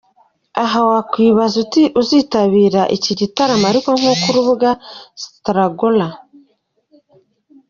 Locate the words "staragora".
5.23-6.07